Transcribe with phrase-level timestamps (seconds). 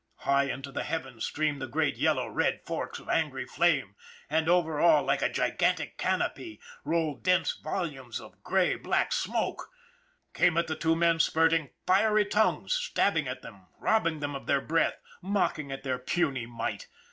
[0.21, 3.93] High into the heavens streamed the great yellow red forks of angry flame,
[4.31, 9.69] and over all, like a gigantic canopy, rolled dense volumes of gray black smoke.
[10.33, 14.59] Came at the two men spurting, fiery tongues, stabbing at them, robbing them of their
[14.59, 16.87] breath, mocking at their puny might.